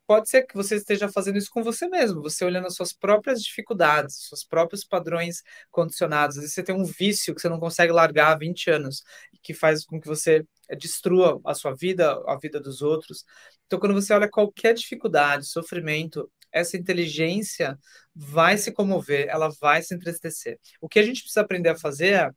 [0.06, 3.42] pode ser que você esteja fazendo isso com você mesmo, você olhando as suas próprias
[3.42, 6.36] dificuldades, seus próprios padrões condicionados.
[6.36, 9.02] Às vezes você tem um vício que você não consegue largar há 20 anos,
[9.42, 10.46] que faz com que você
[10.78, 13.24] destrua a sua vida, a vida dos outros.
[13.66, 17.78] Então, quando você olha qualquer dificuldade, sofrimento, essa inteligência
[18.14, 20.58] vai se comover, ela vai se entristecer.
[20.80, 22.30] O que a gente precisa aprender a fazer é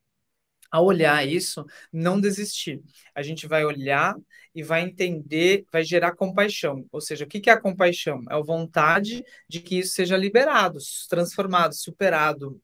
[0.71, 2.81] a olhar isso, não desistir.
[3.15, 4.15] A gente vai olhar
[4.53, 6.85] e vai entender, vai gerar compaixão.
[6.91, 8.21] Ou seja, o que é a compaixão?
[8.29, 10.77] É a vontade de que isso seja liberado,
[11.09, 12.61] transformado, superado,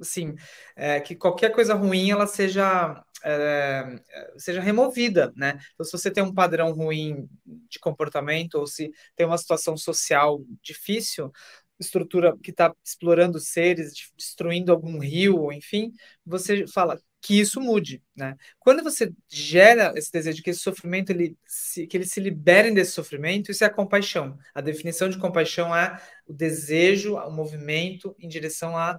[0.00, 0.34] assim,
[0.76, 4.00] é, que qualquer coisa ruim ela seja é,
[4.36, 5.58] seja removida, né?
[5.74, 7.28] Então, se você tem um padrão ruim
[7.68, 11.32] de comportamento ou se tem uma situação social difícil,
[11.80, 15.92] estrutura que está explorando seres, destruindo algum rio, enfim,
[16.26, 18.36] você fala, que isso mude, né?
[18.58, 22.92] Quando você gera esse desejo que esse sofrimento ele se, que eles se liberem desse
[22.92, 24.38] sofrimento, isso é a compaixão.
[24.54, 28.98] A definição de compaixão é o desejo, o movimento em direção à,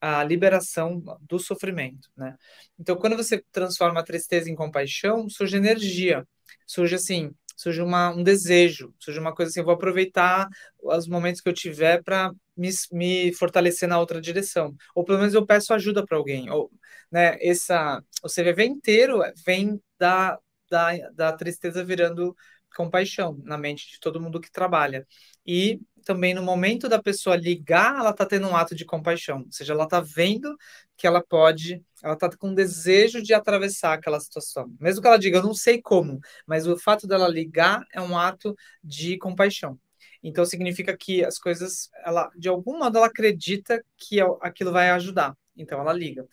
[0.00, 2.36] à liberação do sofrimento, né?
[2.78, 6.26] Então, quando você transforma a tristeza em compaixão, surge energia,
[6.66, 10.48] surge assim, surge uma, um desejo, surge uma coisa assim, eu vou aproveitar
[10.80, 15.34] os momentos que eu tiver para me, me fortalecer na outra direção, ou pelo menos
[15.34, 16.70] eu peço ajuda para alguém, ou
[17.10, 20.38] né, essa, o CVV inteiro vem da,
[20.70, 22.34] da, da tristeza virando
[22.76, 25.06] compaixão na mente de todo mundo que trabalha.
[25.44, 29.52] E também no momento da pessoa ligar, ela está tendo um ato de compaixão, ou
[29.52, 30.56] seja, ela está vendo
[30.96, 34.74] que ela pode, ela está com desejo de atravessar aquela situação.
[34.80, 38.16] Mesmo que ela diga, eu não sei como, mas o fato dela ligar é um
[38.16, 39.78] ato de compaixão.
[40.22, 45.36] Então significa que as coisas, ela de algum modo ela acredita que aquilo vai ajudar.
[45.54, 46.26] Então ela liga.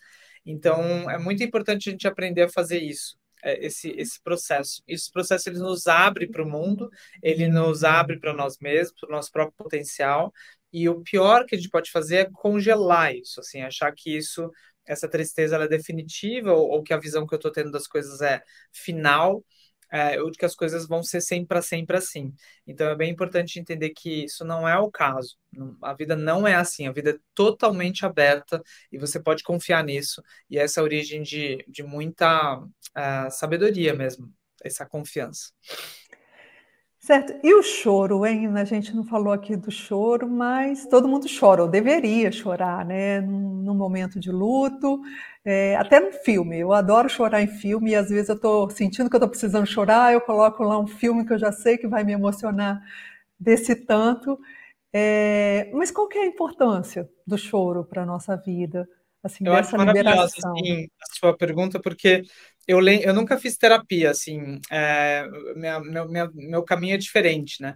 [0.46, 3.18] Então, é muito importante a gente aprender a fazer isso,
[3.54, 4.82] esse, esse processo.
[4.86, 6.90] Esse processo ele nos abre para o mundo,
[7.22, 10.32] ele nos abre para nós mesmos, para o nosso próprio potencial.
[10.72, 14.50] E o pior que a gente pode fazer é congelar isso, assim, achar que isso,
[14.84, 18.20] essa tristeza é definitiva ou, ou que a visão que eu estou tendo das coisas
[18.20, 19.42] é final
[19.96, 22.34] é, ou de que as coisas vão ser sempre para sempre assim.
[22.66, 25.36] Então é bem importante entender que isso não é o caso.
[25.82, 30.22] A vida não é assim, a vida é totalmente aberta e você pode confiar nisso.
[30.50, 34.30] E essa é a origem de, de muita uh, sabedoria mesmo,
[34.62, 35.50] essa confiança.
[37.06, 37.38] Certo.
[37.40, 38.48] E o choro, hein?
[38.56, 43.20] A gente não falou aqui do choro, mas todo mundo chora, ou deveria chorar, né?
[43.20, 45.00] Num, momento de luto,
[45.46, 46.58] é, até no filme.
[46.58, 49.64] Eu adoro chorar em filme e às vezes eu estou sentindo que eu estou precisando
[49.64, 52.82] chorar, eu coloco lá um filme que eu já sei que vai me emocionar
[53.38, 54.38] desse tanto.
[54.92, 58.88] É, mas qual que é a importância do choro para a nossa vida?
[59.22, 62.22] Assim, eu acho maravilhosa assim, a sua pergunta, porque
[62.66, 63.02] eu, le...
[63.04, 67.74] eu nunca fiz terapia, assim, é, minha, meu, minha, meu caminho é diferente, né?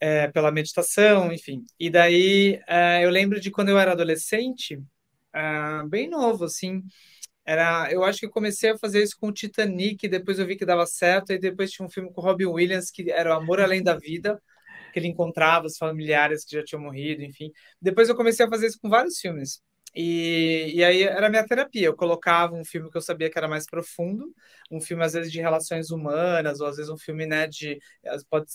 [0.00, 1.64] É, pela meditação, enfim.
[1.78, 4.78] E daí é, eu lembro de quando eu era adolescente,
[5.34, 6.82] é, bem novo, assim.
[7.44, 10.56] Era, eu acho que eu comecei a fazer isso com o Titanic, depois eu vi
[10.56, 13.38] que dava certo, e depois tinha um filme com o Robin Williams, que era o
[13.38, 14.40] Amor Além da Vida,
[14.92, 17.52] que ele encontrava os familiares que já tinham morrido, enfim.
[17.80, 19.60] Depois eu comecei a fazer isso com vários filmes.
[19.94, 21.86] E, e aí era minha terapia.
[21.86, 24.34] Eu colocava um filme que eu sabia que era mais profundo,
[24.70, 27.78] um filme às vezes de relações humanas, ou às vezes um filme né, de,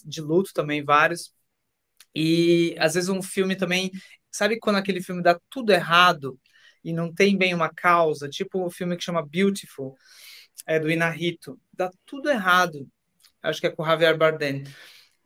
[0.06, 1.34] de luto também, vários.
[2.16, 3.92] E às vezes um filme também,
[4.32, 6.40] sabe quando aquele filme dá tudo errado
[6.84, 9.96] e não tem bem uma causa, tipo o filme que chama Beautiful,
[10.68, 12.88] é do Inarito, dá tudo errado.
[13.42, 14.64] Acho que é com Javier Bardem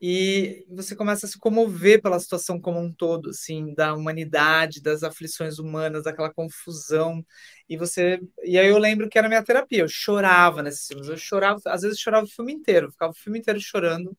[0.05, 5.01] e você começa a se comover pela situação como um todo, assim, da humanidade, das
[5.01, 7.25] aflições humanas, daquela confusão.
[7.69, 9.79] E você, e aí eu lembro que era minha terapia.
[9.79, 11.07] Eu chorava nesses filmes.
[11.07, 14.17] Eu chorava, às vezes chorava o filme inteiro, ficava o filme inteiro chorando.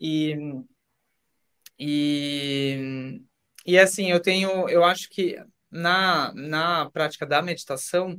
[0.00, 0.36] E
[1.78, 3.20] e
[3.66, 5.36] e assim, eu tenho, eu acho que
[5.74, 8.16] na na prática da meditação,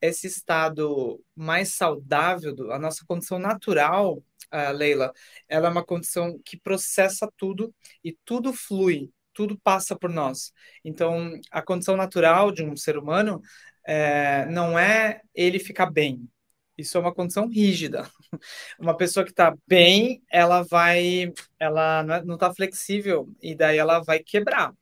[0.00, 5.12] esse estado mais saudável, do, a nossa condição natural uh, Leila,
[5.48, 10.52] ela é uma condição que processa tudo e tudo flui, tudo passa por nós.
[10.84, 13.40] Então, a condição natural de um ser humano
[13.86, 16.28] é, não é ele ficar bem,
[16.76, 18.08] Isso é uma condição rígida.
[18.78, 24.00] Uma pessoa que está bem, ela vai, ela não está é, flexível e daí ela
[24.00, 24.72] vai quebrar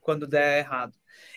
[0.00, 0.92] quando der errado.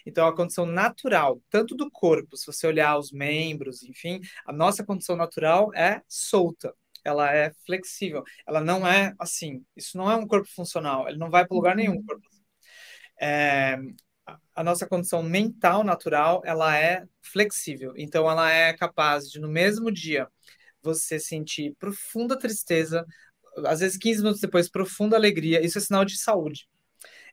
[0.05, 4.83] Então, a condição natural, tanto do corpo, se você olhar os membros, enfim, a nossa
[4.83, 9.63] condição natural é solta, ela é flexível, ela não é assim.
[9.75, 12.03] Isso não é um corpo funcional, ele não vai para lugar nenhum.
[12.03, 12.27] Corpo.
[13.21, 13.77] É,
[14.55, 17.93] a nossa condição mental natural, ela é flexível.
[17.97, 20.27] Então, ela é capaz de, no mesmo dia,
[20.81, 23.05] você sentir profunda tristeza,
[23.65, 25.63] às vezes 15 minutos depois, profunda alegria.
[25.65, 26.67] Isso é sinal de saúde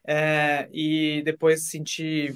[0.06, 2.34] é, e depois sentir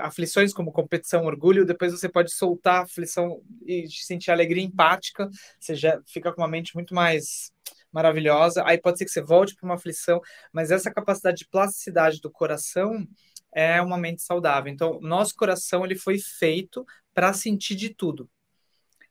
[0.00, 5.74] aflições como competição, orgulho, depois você pode soltar a aflição e sentir alegria empática, você
[5.74, 7.52] já fica com uma mente muito mais
[7.92, 10.20] maravilhosa, aí pode ser que você volte para uma aflição,
[10.52, 13.04] mas essa capacidade de plasticidade do coração
[13.52, 14.72] é uma mente saudável.
[14.72, 18.30] Então, nosso coração ele foi feito para sentir de tudo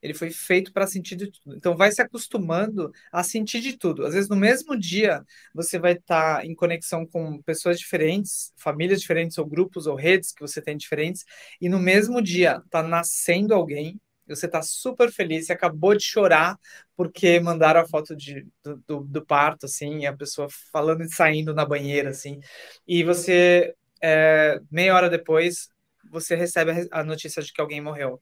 [0.01, 1.55] ele foi feito para sentir de tudo.
[1.55, 4.05] Então, vai se acostumando a sentir de tudo.
[4.05, 9.01] Às vezes, no mesmo dia, você vai estar tá em conexão com pessoas diferentes, famílias
[9.01, 11.25] diferentes, ou grupos, ou redes que você tem diferentes,
[11.59, 16.57] e no mesmo dia está nascendo alguém, você está super feliz, você acabou de chorar
[16.95, 21.09] porque mandaram a foto de, do, do, do parto, assim, e a pessoa falando e
[21.11, 22.39] saindo na banheira, assim,
[22.87, 25.69] e você, é, meia hora depois,
[26.11, 28.21] você recebe a notícia de que alguém morreu.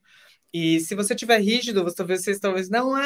[0.59, 3.01] E se você tiver rígido, você talvez vocês talvez não, ah,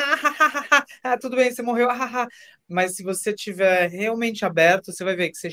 [0.72, 2.26] ah, ah, tudo bem, você morreu, ah,
[2.66, 5.50] mas se você tiver realmente aberto, você vai ver que você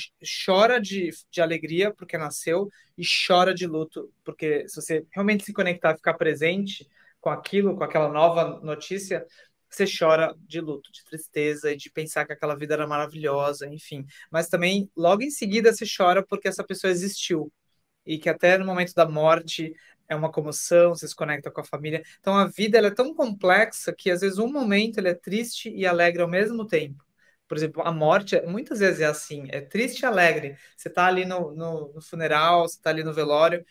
[0.46, 5.52] chora de, de alegria porque nasceu e chora de luto porque se você realmente se
[5.52, 6.86] conectar, ficar presente
[7.20, 9.26] com aquilo, com aquela nova notícia,
[9.68, 14.06] você chora de luto, de tristeza e de pensar que aquela vida era maravilhosa, enfim.
[14.30, 17.52] Mas também logo em seguida você chora porque essa pessoa existiu
[18.06, 19.74] e que até no momento da morte
[20.08, 22.02] é uma comoção, você se conecta com a família.
[22.20, 25.86] Então a vida é tão complexa que às vezes um momento ele é triste e
[25.86, 27.04] alegre ao mesmo tempo.
[27.46, 30.56] Por exemplo, a morte muitas vezes é assim, é triste e alegre.
[30.76, 33.64] Você está ali no, no, no funeral, você está ali no velório,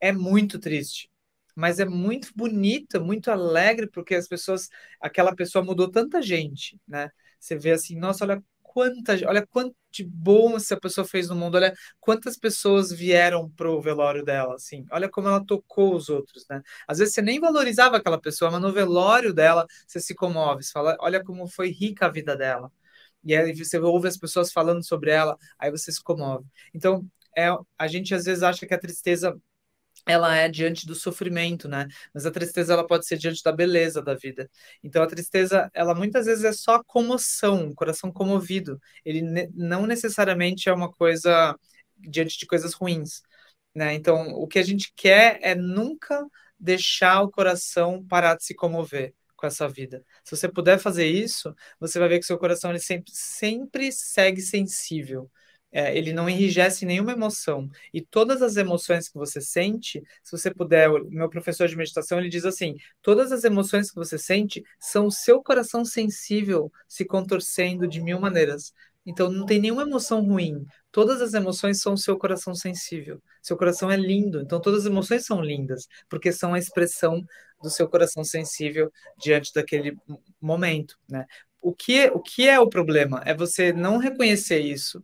[0.00, 1.10] é muito triste
[1.56, 4.68] mas é muito bonita, muito alegre, porque as pessoas,
[5.00, 7.10] aquela pessoa mudou tanta gente, né?
[7.38, 8.42] Você vê assim, nossa, olha
[8.74, 13.80] quanta, olha quanto de bom essa pessoa fez no mundo, olha quantas pessoas vieram pro
[13.80, 16.60] velório dela, assim, olha como ela tocou os outros, né?
[16.88, 20.72] Às vezes você nem valorizava aquela pessoa, mas no velório dela você se comove, você
[20.72, 22.70] fala, olha como foi rica a vida dela.
[23.24, 26.44] E aí você ouve as pessoas falando sobre ela, aí você se comove.
[26.74, 27.06] Então,
[27.36, 29.36] é, a gente às vezes acha que a tristeza
[30.06, 31.86] ela é diante do sofrimento, né?
[32.12, 34.50] Mas a tristeza ela pode ser diante da beleza da vida.
[34.82, 38.80] Então a tristeza, ela muitas vezes é só comoção, um coração comovido.
[39.04, 41.58] Ele ne não necessariamente é uma coisa
[41.98, 43.22] diante de coisas ruins,
[43.74, 43.94] né?
[43.94, 46.26] Então o que a gente quer é nunca
[46.58, 50.04] deixar o coração parar de se comover com essa vida.
[50.24, 54.40] Se você puder fazer isso, você vai ver que seu coração ele sempre sempre segue
[54.42, 55.30] sensível
[55.76, 57.68] é, ele não enrijece nenhuma emoção.
[57.92, 62.28] E todas as emoções que você sente, se você puder, meu professor de meditação, ele
[62.28, 67.88] diz assim: todas as emoções que você sente são o seu coração sensível se contorcendo
[67.88, 68.72] de mil maneiras.
[69.04, 70.64] Então não tem nenhuma emoção ruim.
[70.92, 73.20] Todas as emoções são o seu coração sensível.
[73.42, 77.22] Seu coração é lindo, então todas as emoções são lindas, porque são a expressão
[77.60, 79.96] do seu coração sensível diante daquele
[80.40, 81.26] momento, né?
[81.60, 83.22] O que, o que é o problema?
[83.24, 85.02] É você não reconhecer isso,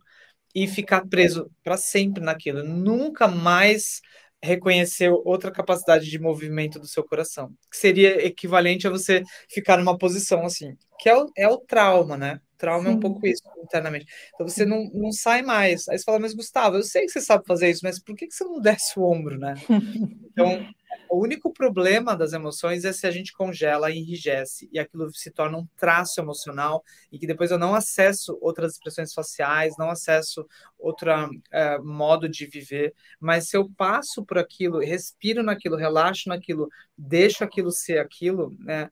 [0.55, 4.01] e ficar preso para sempre naquilo, nunca mais
[4.43, 9.97] reconhecer outra capacidade de movimento do seu coração, que seria equivalente a você ficar numa
[9.97, 12.39] posição assim, que é o, é o trauma, né?
[12.59, 12.91] Trauma Sim.
[12.91, 14.05] é um pouco isso internamente.
[14.35, 15.89] Então você não, não sai mais.
[15.89, 18.27] Aí você fala, mas Gustavo, eu sei que você sabe fazer isso, mas por que,
[18.27, 19.55] que você não desce o ombro, né?
[20.31, 20.65] Então
[21.09, 25.29] o único problema das emoções é se a gente congela e enrijece e aquilo se
[25.29, 30.47] torna um traço emocional e que depois eu não acesso outras expressões faciais, não acesso
[30.79, 31.11] outro
[31.51, 32.93] é, modo de viver.
[33.19, 38.89] Mas se eu passo por aquilo, respiro naquilo, relaxo naquilo, deixo aquilo ser aquilo, né?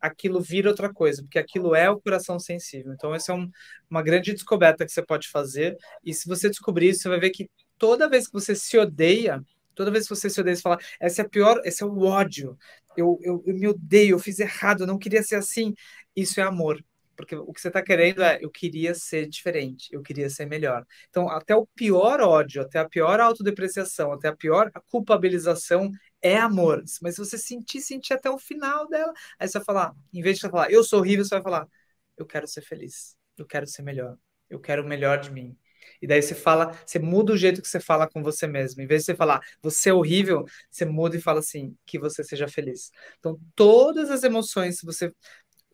[0.00, 2.92] Aquilo vira outra coisa, porque aquilo é o coração sensível.
[2.92, 3.50] Então, essa é um,
[3.90, 5.76] uma grande descoberta que você pode fazer.
[6.04, 9.42] E se você descobrir isso, você vai ver que toda vez que você se odeia,
[9.78, 12.00] Toda vez que você se odeia, você fala, essa é a pior, esse é o
[12.00, 12.58] ódio.
[12.96, 15.72] Eu, eu, eu me odeio, eu fiz errado, eu não queria ser assim.
[16.16, 16.84] Isso é amor.
[17.14, 20.84] Porque o que você está querendo é, eu queria ser diferente, eu queria ser melhor.
[21.08, 26.82] Então, até o pior ódio, até a pior autodepreciação, até a pior culpabilização é amor.
[27.02, 30.36] Mas se você sentir, sentir até o final dela, aí você vai falar, em vez
[30.36, 31.68] de você falar, eu sou horrível, você vai falar,
[32.16, 34.16] eu quero ser feliz, eu quero ser melhor,
[34.50, 35.56] eu quero o melhor de mim.
[36.00, 38.82] E daí você fala, você muda o jeito que você fala com você mesmo.
[38.82, 42.22] Em vez de você falar, você é horrível, você muda e fala assim, que você
[42.22, 42.90] seja feliz.
[43.18, 45.12] Então, todas as emoções, se você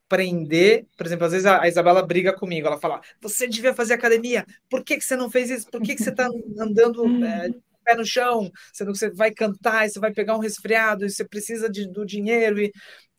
[0.08, 4.46] prender, por exemplo, às vezes a Isabela briga comigo, ela fala, você devia fazer academia,
[4.68, 5.68] por que, que você não fez isso?
[5.70, 6.28] Por que, que você está
[6.58, 7.48] andando é,
[7.84, 8.50] pé no chão?
[8.72, 12.04] Você, não, você vai cantar, você vai pegar um resfriado, e você precisa de, do
[12.04, 12.72] dinheiro, e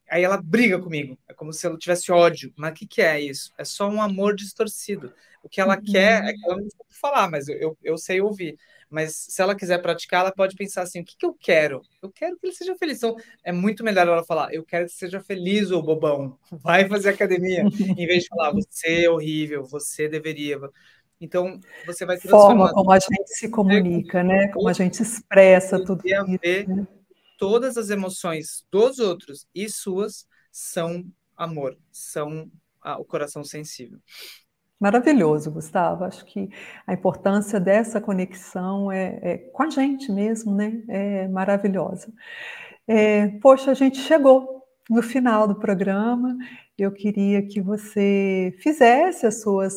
[0.10, 2.52] aí ela briga comigo, é como se ela tivesse ódio.
[2.58, 3.52] Mas o que, que é isso?
[3.58, 5.14] É só um amor distorcido.
[5.46, 5.84] O que ela uhum.
[5.84, 8.58] quer é que ela não sabe falar, mas eu, eu, eu, sei ouvir.
[8.90, 11.84] Mas se ela quiser praticar, ela pode pensar assim: o que, que eu quero?
[12.02, 12.98] Eu quero que ele seja feliz.
[12.98, 16.36] Então, é muito melhor ela falar: eu quero que seja feliz, ô bobão.
[16.52, 17.64] Vai fazer academia.
[17.96, 20.60] em vez de falar: você é horrível, você deveria.
[21.20, 22.68] Então, você vai transformar.
[22.68, 24.50] Forma como a gente se comunica, né?
[24.50, 26.40] Como a gente expressa tudo isso.
[26.42, 26.88] Ver né?
[27.38, 31.06] Todas as emoções dos outros e suas são
[31.36, 32.50] amor, são
[32.82, 34.00] ah, o coração sensível.
[34.80, 36.04] Maravilhoso, Gustavo.
[36.04, 36.50] Acho que
[36.86, 40.84] a importância dessa conexão é, é com a gente mesmo, né?
[40.88, 42.12] É maravilhosa.
[42.88, 46.38] É, poxa, a gente chegou no final do programa.
[46.78, 49.74] Eu queria que você fizesse as suas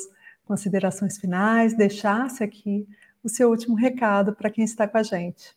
[0.49, 2.89] considerações finais, deixasse aqui
[3.23, 5.57] o seu último recado para quem está com a gente.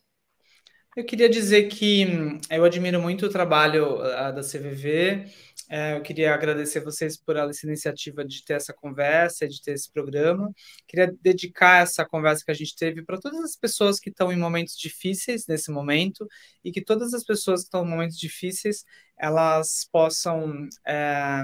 [0.95, 5.25] Eu queria dizer que hum, eu admiro muito o trabalho da CVV
[5.73, 9.89] é, eu queria agradecer vocês por essa iniciativa de ter essa conversa, de ter esse
[9.89, 10.53] programa.
[10.85, 14.37] Queria dedicar essa conversa que a gente teve para todas as pessoas que estão em
[14.37, 16.27] momentos difíceis nesse momento
[16.61, 18.83] e que todas as pessoas que estão em momentos difíceis
[19.17, 21.41] elas possam é,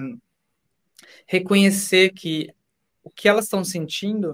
[1.26, 2.54] reconhecer que
[3.08, 4.34] o que elas estão sentindo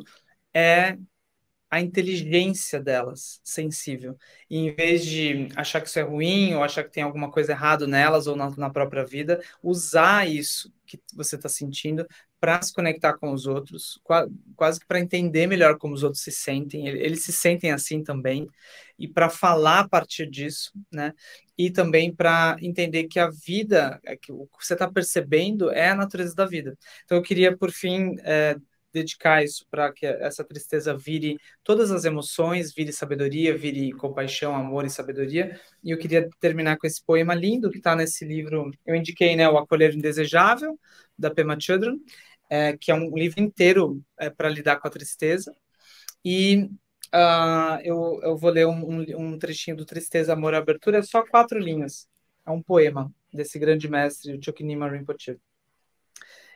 [0.54, 0.98] é
[1.70, 4.18] a inteligência delas sensível.
[4.50, 7.52] E em vez de achar que isso é ruim, ou achar que tem alguma coisa
[7.52, 12.06] errada nelas ou na, na própria vida, usar isso que você está sentindo
[12.40, 14.00] para se conectar com os outros,
[14.56, 18.48] quase que para entender melhor como os outros se sentem, eles se sentem assim também,
[19.00, 21.14] e para falar a partir disso, né?
[21.58, 25.90] E também para entender que a vida, é que o que você está percebendo é
[25.90, 26.78] a natureza da vida.
[27.06, 28.56] Então, eu queria, por fim, é,
[28.94, 34.86] dedicar isso para que essa tristeza vire todas as emoções, vire sabedoria, vire compaixão, amor
[34.86, 35.60] e sabedoria.
[35.84, 38.72] E eu queria terminar com esse poema lindo que está nesse livro.
[38.86, 40.80] Eu indiquei, né, o Acolher Indesejável
[41.18, 41.98] da Pema Chodron,
[42.50, 45.56] é, que é um livro inteiro é, para lidar com a tristeza.
[46.24, 46.70] E
[47.14, 51.26] uh, eu, eu vou ler um, um, trechinho do Tristeza, Amor e Abertura, é só
[51.26, 52.08] quatro linhas.
[52.46, 55.40] É um poema desse grande mestre, o Chokinima Rinpoche.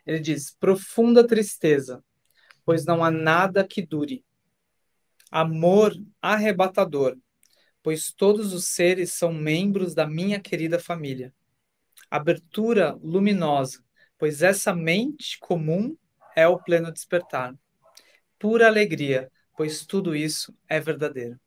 [0.06, 2.04] Ele diz: Profunda tristeza,
[2.66, 4.26] pois não há nada que dure.
[5.30, 7.18] Amor arrebatador,
[7.84, 11.34] pois todos os seres são membros da minha querida família.
[12.10, 13.84] Abertura luminosa,
[14.18, 15.98] pois essa mente comum
[16.36, 17.54] é o pleno despertar.
[18.40, 21.38] Pura alegria, pois tudo isso é verdadeiro.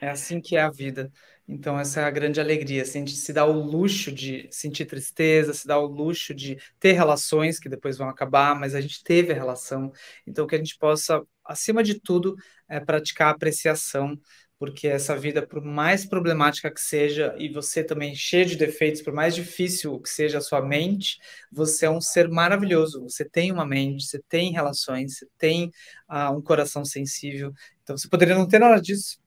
[0.00, 1.10] É assim que é a vida.
[1.46, 2.82] Então, essa é a grande alegria.
[2.82, 6.56] Assim, a gente se dá o luxo de sentir tristeza, se dá o luxo de
[6.78, 9.92] ter relações que depois vão acabar, mas a gente teve a relação.
[10.26, 12.34] Então, que a gente possa, acima de tudo,
[12.68, 14.18] é, praticar apreciação,
[14.64, 19.12] porque essa vida, por mais problemática que seja, e você também cheio de defeitos, por
[19.12, 21.18] mais difícil que seja a sua mente,
[21.52, 23.02] você é um ser maravilhoso.
[23.02, 25.70] Você tem uma mente, você tem relações, você tem
[26.10, 27.52] uh, um coração sensível.
[27.82, 29.18] Então, você poderia não ter nada disso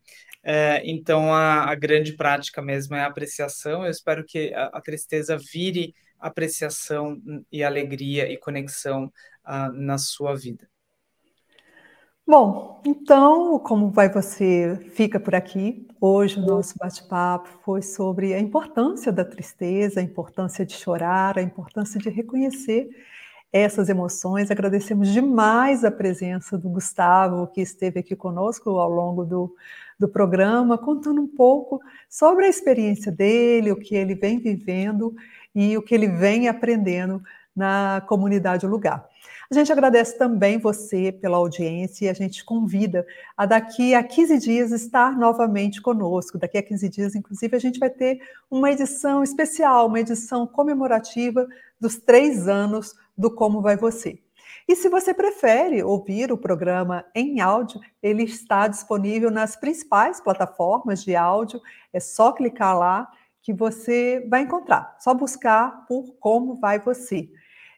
[0.44, 3.84] é, então, a, a, grande prática mesmo é a apreciação.
[3.84, 7.22] Eu espero que a, a tristeza vire apreciação
[7.52, 9.12] e alegria e conexão
[9.46, 10.68] uh, na sua vida.
[12.30, 15.88] Bom, então, como vai você fica por aqui.
[16.00, 21.42] Hoje o nosso bate-papo foi sobre a importância da tristeza, a importância de chorar, a
[21.42, 22.90] importância de reconhecer
[23.52, 24.52] essas emoções.
[24.52, 29.56] Agradecemos demais a presença do Gustavo, que esteve aqui conosco ao longo do,
[29.98, 35.16] do programa, contando um pouco sobre a experiência dele, o que ele vem vivendo
[35.56, 37.24] e o que ele vem aprendendo
[37.58, 39.10] na comunidade Lugar.
[39.50, 44.38] A gente agradece também você pela audiência e a gente convida a daqui a 15
[44.40, 46.38] dias estar novamente conosco.
[46.38, 48.20] Daqui a 15 dias, inclusive, a gente vai ter
[48.52, 51.48] uma edição especial, uma edição comemorativa
[51.80, 54.20] dos três anos do Como Vai Você.
[54.68, 61.02] E se você prefere ouvir o programa em áudio, ele está disponível nas principais plataformas
[61.04, 61.62] de áudio.
[61.94, 63.10] É só clicar lá
[63.42, 64.98] que você vai encontrar.
[65.00, 67.30] Só buscar por Como Vai Você.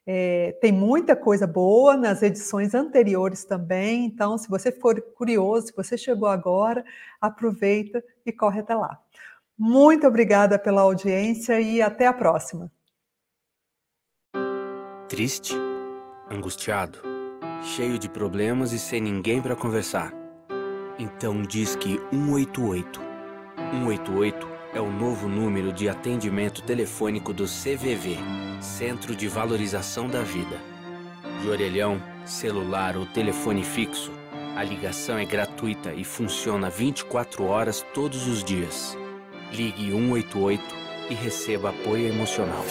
[0.06, 4.06] É, tem muita coisa boa nas edições anteriores também.
[4.06, 6.84] Então, se você for curioso, se você chegou agora,
[7.22, 9.00] aproveita e corre até lá.
[9.58, 12.72] Muito obrigada pela audiência e até a próxima.
[15.08, 15.56] Triste?
[16.30, 17.00] angustiado,
[17.62, 20.14] cheio de problemas e sem ninguém para conversar.
[20.98, 23.02] Então diz que 188.
[23.72, 28.18] 188 é o novo número de atendimento telefônico do CVV,
[28.62, 30.58] Centro de Valorização da Vida.
[31.42, 34.12] De orelhão, celular ou telefone fixo,
[34.56, 38.98] a ligação é gratuita e funciona 24 horas todos os dias.
[39.52, 40.64] Ligue 188
[41.10, 42.66] e receba apoio emocional.